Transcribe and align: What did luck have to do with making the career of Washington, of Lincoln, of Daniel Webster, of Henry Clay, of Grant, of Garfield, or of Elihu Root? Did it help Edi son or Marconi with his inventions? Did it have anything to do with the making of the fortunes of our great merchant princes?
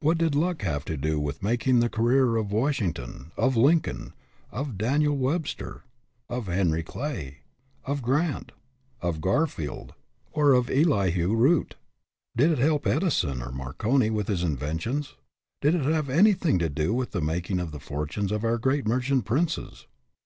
What 0.00 0.18
did 0.18 0.34
luck 0.34 0.60
have 0.60 0.84
to 0.84 0.98
do 0.98 1.18
with 1.18 1.42
making 1.42 1.80
the 1.80 1.88
career 1.88 2.36
of 2.36 2.52
Washington, 2.52 3.32
of 3.38 3.56
Lincoln, 3.56 4.12
of 4.52 4.76
Daniel 4.76 5.16
Webster, 5.16 5.84
of 6.28 6.48
Henry 6.48 6.82
Clay, 6.82 7.38
of 7.86 8.02
Grant, 8.02 8.52
of 9.00 9.22
Garfield, 9.22 9.94
or 10.32 10.52
of 10.52 10.68
Elihu 10.68 11.34
Root? 11.34 11.76
Did 12.36 12.50
it 12.50 12.58
help 12.58 12.86
Edi 12.86 13.08
son 13.08 13.40
or 13.40 13.52
Marconi 13.52 14.10
with 14.10 14.28
his 14.28 14.42
inventions? 14.42 15.14
Did 15.62 15.74
it 15.74 15.86
have 15.86 16.10
anything 16.10 16.58
to 16.58 16.68
do 16.68 16.92
with 16.92 17.12
the 17.12 17.22
making 17.22 17.58
of 17.58 17.72
the 17.72 17.80
fortunes 17.80 18.30
of 18.30 18.44
our 18.44 18.58
great 18.58 18.86
merchant 18.86 19.24
princes? 19.24 19.86